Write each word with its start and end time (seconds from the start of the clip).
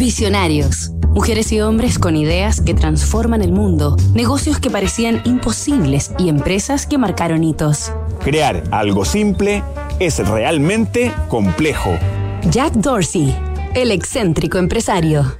Visionarios. 0.00 0.92
Mujeres 1.10 1.52
y 1.52 1.60
hombres 1.60 1.98
con 1.98 2.16
ideas 2.16 2.62
que 2.62 2.72
transforman 2.72 3.42
el 3.42 3.52
mundo, 3.52 3.98
negocios 4.14 4.58
que 4.58 4.70
parecían 4.70 5.20
imposibles 5.26 6.12
y 6.18 6.30
empresas 6.30 6.86
que 6.86 6.96
marcaron 6.96 7.44
hitos. 7.44 7.92
Crear 8.24 8.64
algo 8.70 9.04
simple 9.04 9.62
es 9.98 10.26
realmente 10.26 11.12
complejo. 11.28 11.98
Jack 12.50 12.72
Dorsey, 12.76 13.36
el 13.74 13.90
excéntrico 13.90 14.56
empresario. 14.56 15.36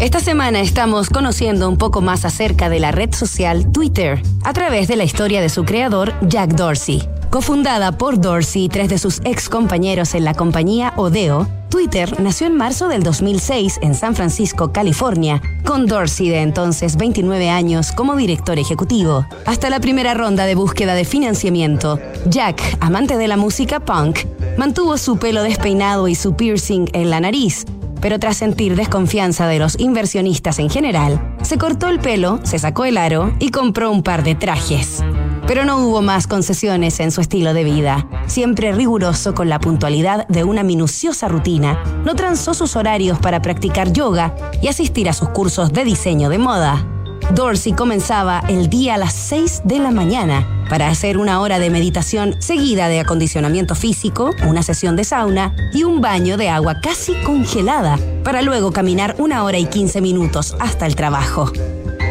Esta 0.00 0.18
semana 0.18 0.62
estamos 0.62 1.10
conociendo 1.10 1.68
un 1.68 1.78
poco 1.78 2.00
más 2.00 2.24
acerca 2.24 2.68
de 2.68 2.80
la 2.80 2.90
red 2.90 3.14
social 3.14 3.70
Twitter 3.70 4.20
a 4.42 4.52
través 4.52 4.88
de 4.88 4.96
la 4.96 5.04
historia 5.04 5.40
de 5.40 5.48
su 5.48 5.64
creador, 5.64 6.12
Jack 6.22 6.54
Dorsey. 6.54 7.08
Cofundada 7.32 7.92
por 7.92 8.20
Dorsey 8.20 8.64
y 8.64 8.68
tres 8.68 8.90
de 8.90 8.98
sus 8.98 9.22
ex 9.24 9.48
compañeros 9.48 10.14
en 10.14 10.22
la 10.22 10.34
compañía 10.34 10.92
Odeo, 10.96 11.48
Twitter 11.70 12.20
nació 12.20 12.46
en 12.46 12.54
marzo 12.58 12.88
del 12.88 13.02
2006 13.02 13.78
en 13.80 13.94
San 13.94 14.14
Francisco, 14.14 14.70
California, 14.70 15.40
con 15.64 15.86
Dorsey 15.86 16.28
de 16.28 16.42
entonces 16.42 16.98
29 16.98 17.48
años 17.48 17.92
como 17.92 18.16
director 18.16 18.58
ejecutivo. 18.58 19.24
Hasta 19.46 19.70
la 19.70 19.80
primera 19.80 20.12
ronda 20.12 20.44
de 20.44 20.54
búsqueda 20.54 20.92
de 20.92 21.06
financiamiento, 21.06 21.98
Jack, 22.26 22.76
amante 22.80 23.16
de 23.16 23.28
la 23.28 23.38
música 23.38 23.80
punk, 23.80 24.18
mantuvo 24.58 24.98
su 24.98 25.16
pelo 25.16 25.42
despeinado 25.42 26.08
y 26.08 26.14
su 26.14 26.36
piercing 26.36 26.90
en 26.92 27.08
la 27.08 27.20
nariz, 27.20 27.64
pero 28.02 28.18
tras 28.18 28.36
sentir 28.36 28.76
desconfianza 28.76 29.46
de 29.46 29.58
los 29.58 29.80
inversionistas 29.80 30.58
en 30.58 30.68
general, 30.68 31.34
se 31.40 31.56
cortó 31.56 31.88
el 31.88 31.98
pelo, 31.98 32.40
se 32.42 32.58
sacó 32.58 32.84
el 32.84 32.98
aro 32.98 33.32
y 33.38 33.52
compró 33.52 33.90
un 33.90 34.02
par 34.02 34.22
de 34.22 34.34
trajes. 34.34 35.02
Pero 35.46 35.64
no 35.64 35.78
hubo 35.78 36.02
más 36.02 36.26
concesiones 36.26 37.00
en 37.00 37.10
su 37.10 37.20
estilo 37.20 37.52
de 37.54 37.64
vida. 37.64 38.06
Siempre 38.26 38.72
riguroso 38.72 39.34
con 39.34 39.48
la 39.48 39.58
puntualidad 39.58 40.26
de 40.28 40.44
una 40.44 40.62
minuciosa 40.62 41.28
rutina, 41.28 41.82
no 42.04 42.14
transó 42.14 42.54
sus 42.54 42.76
horarios 42.76 43.18
para 43.18 43.42
practicar 43.42 43.92
yoga 43.92 44.34
y 44.62 44.68
asistir 44.68 45.08
a 45.08 45.12
sus 45.12 45.28
cursos 45.30 45.72
de 45.72 45.84
diseño 45.84 46.28
de 46.28 46.38
moda. 46.38 46.86
Dorsey 47.34 47.72
comenzaba 47.72 48.42
el 48.48 48.68
día 48.68 48.94
a 48.94 48.98
las 48.98 49.14
6 49.14 49.62
de 49.64 49.78
la 49.78 49.90
mañana 49.90 50.46
para 50.68 50.88
hacer 50.88 51.18
una 51.18 51.40
hora 51.40 51.58
de 51.58 51.70
meditación 51.70 52.34
seguida 52.40 52.88
de 52.88 53.00
acondicionamiento 53.00 53.74
físico, 53.74 54.30
una 54.46 54.62
sesión 54.62 54.96
de 54.96 55.04
sauna 55.04 55.54
y 55.72 55.84
un 55.84 56.00
baño 56.00 56.36
de 56.36 56.48
agua 56.48 56.80
casi 56.82 57.14
congelada, 57.24 57.98
para 58.24 58.42
luego 58.42 58.72
caminar 58.72 59.16
una 59.18 59.44
hora 59.44 59.58
y 59.58 59.66
15 59.66 60.00
minutos 60.00 60.56
hasta 60.60 60.86
el 60.86 60.96
trabajo. 60.96 61.50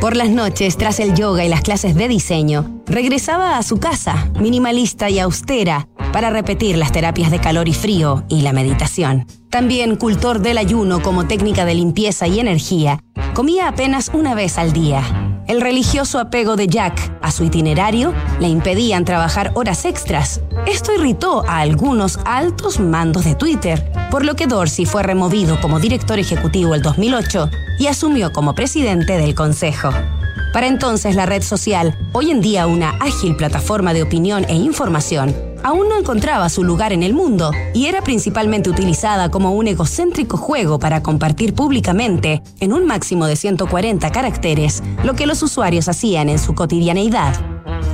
Por 0.00 0.16
las 0.16 0.30
noches, 0.30 0.76
tras 0.76 1.00
el 1.00 1.14
yoga 1.14 1.44
y 1.44 1.48
las 1.48 1.60
clases 1.60 1.94
de 1.94 2.08
diseño, 2.08 2.79
regresaba 2.90 3.56
a 3.56 3.62
su 3.62 3.78
casa, 3.78 4.28
minimalista 4.38 5.08
y 5.08 5.20
austera, 5.20 5.88
para 6.12 6.30
repetir 6.30 6.76
las 6.76 6.90
terapias 6.90 7.30
de 7.30 7.38
calor 7.38 7.68
y 7.68 7.72
frío 7.72 8.24
y 8.28 8.42
la 8.42 8.52
meditación. 8.52 9.26
También 9.48 9.96
cultor 9.96 10.40
del 10.40 10.58
ayuno 10.58 11.00
como 11.00 11.26
técnica 11.26 11.64
de 11.64 11.74
limpieza 11.74 12.26
y 12.26 12.40
energía, 12.40 13.00
comía 13.32 13.68
apenas 13.68 14.10
una 14.12 14.34
vez 14.34 14.58
al 14.58 14.72
día. 14.72 15.02
El 15.46 15.60
religioso 15.60 16.18
apego 16.18 16.56
de 16.56 16.66
Jack 16.66 17.12
a 17.22 17.32
su 17.32 17.44
itinerario 17.44 18.12
le 18.40 18.48
impedían 18.48 19.04
trabajar 19.04 19.52
horas 19.54 19.84
extras. 19.84 20.40
Esto 20.66 20.92
irritó 20.92 21.44
a 21.48 21.58
algunos 21.58 22.18
altos 22.24 22.78
mandos 22.78 23.24
de 23.24 23.34
Twitter, 23.34 23.90
por 24.10 24.24
lo 24.24 24.34
que 24.36 24.46
Dorsey 24.46 24.84
fue 24.84 25.02
removido 25.02 25.60
como 25.60 25.80
director 25.80 26.18
ejecutivo 26.18 26.74
el 26.74 26.82
2008 26.82 27.50
y 27.78 27.86
asumió 27.86 28.32
como 28.32 28.54
presidente 28.54 29.16
del 29.16 29.34
consejo. 29.34 29.90
Para 30.52 30.66
entonces 30.66 31.14
la 31.14 31.26
red 31.26 31.42
social, 31.42 31.96
hoy 32.12 32.30
en 32.30 32.40
día 32.40 32.66
una 32.66 32.90
ágil 33.00 33.36
plataforma 33.36 33.92
de 33.92 34.02
opinión 34.02 34.44
e 34.48 34.54
información, 34.54 35.34
aún 35.62 35.88
no 35.88 35.98
encontraba 35.98 36.48
su 36.48 36.64
lugar 36.64 36.92
en 36.92 37.02
el 37.02 37.14
mundo 37.14 37.52
y 37.74 37.86
era 37.86 38.02
principalmente 38.02 38.70
utilizada 38.70 39.30
como 39.30 39.52
un 39.52 39.68
egocéntrico 39.68 40.36
juego 40.36 40.78
para 40.78 41.02
compartir 41.02 41.54
públicamente, 41.54 42.42
en 42.60 42.72
un 42.72 42.86
máximo 42.86 43.26
de 43.26 43.36
140 43.36 44.10
caracteres, 44.10 44.82
lo 45.04 45.14
que 45.14 45.26
los 45.26 45.42
usuarios 45.42 45.88
hacían 45.88 46.28
en 46.28 46.38
su 46.38 46.54
cotidianeidad. 46.54 47.49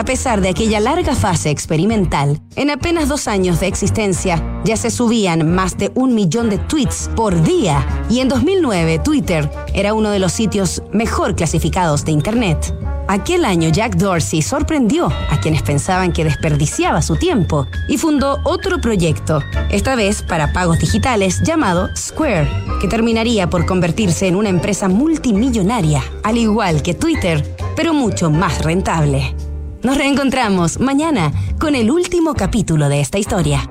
A 0.00 0.02
pesar 0.02 0.40
de 0.40 0.48
aquella 0.48 0.80
larga 0.80 1.14
fase 1.14 1.50
experimental, 1.50 2.40
en 2.56 2.70
apenas 2.70 3.06
dos 3.06 3.28
años 3.28 3.60
de 3.60 3.66
existencia 3.66 4.42
ya 4.64 4.78
se 4.78 4.90
subían 4.90 5.54
más 5.54 5.76
de 5.76 5.92
un 5.94 6.14
millón 6.14 6.48
de 6.48 6.56
tweets 6.56 7.10
por 7.14 7.42
día 7.42 7.86
y 8.08 8.20
en 8.20 8.30
2009 8.30 9.00
Twitter 9.00 9.50
era 9.74 9.92
uno 9.92 10.08
de 10.08 10.18
los 10.18 10.32
sitios 10.32 10.82
mejor 10.90 11.36
clasificados 11.36 12.06
de 12.06 12.12
Internet. 12.12 12.74
Aquel 13.08 13.44
año 13.44 13.68
Jack 13.68 13.96
Dorsey 13.96 14.40
sorprendió 14.40 15.12
a 15.30 15.38
quienes 15.38 15.62
pensaban 15.62 16.14
que 16.14 16.24
desperdiciaba 16.24 17.02
su 17.02 17.16
tiempo 17.16 17.66
y 17.86 17.98
fundó 17.98 18.38
otro 18.44 18.80
proyecto, 18.80 19.42
esta 19.70 19.96
vez 19.96 20.22
para 20.22 20.54
pagos 20.54 20.78
digitales 20.78 21.42
llamado 21.44 21.90
Square, 21.94 22.48
que 22.80 22.88
terminaría 22.88 23.50
por 23.50 23.66
convertirse 23.66 24.28
en 24.28 24.36
una 24.36 24.48
empresa 24.48 24.88
multimillonaria, 24.88 26.02
al 26.22 26.38
igual 26.38 26.80
que 26.80 26.94
Twitter, 26.94 27.54
pero 27.76 27.92
mucho 27.92 28.30
más 28.30 28.64
rentable. 28.64 29.34
Nos 29.82 29.96
reencontramos 29.96 30.78
mañana 30.78 31.32
con 31.58 31.74
el 31.74 31.90
último 31.90 32.34
capítulo 32.34 32.90
de 32.90 33.00
esta 33.00 33.18
historia. 33.18 33.66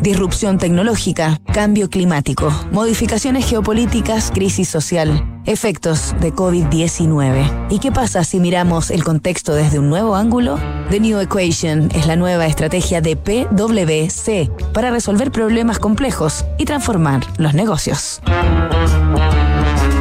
Disrupción 0.00 0.58
tecnológica, 0.58 1.40
cambio 1.52 1.90
climático, 1.90 2.52
modificaciones 2.70 3.44
geopolíticas, 3.44 4.30
crisis 4.30 4.68
social, 4.68 5.40
efectos 5.44 6.14
de 6.20 6.32
COVID-19. 6.32 7.66
¿Y 7.68 7.80
qué 7.80 7.90
pasa 7.90 8.22
si 8.22 8.38
miramos 8.38 8.92
el 8.92 9.02
contexto 9.02 9.54
desde 9.54 9.80
un 9.80 9.88
nuevo 9.88 10.14
ángulo? 10.14 10.60
The 10.90 11.00
New 11.00 11.18
Equation 11.18 11.88
es 11.94 12.06
la 12.06 12.14
nueva 12.14 12.46
estrategia 12.46 13.00
de 13.00 13.16
PwC 13.16 14.50
para 14.72 14.92
resolver 14.92 15.32
problemas 15.32 15.80
complejos 15.80 16.44
y 16.58 16.64
transformar 16.64 17.24
los 17.38 17.54
negocios. 17.54 18.20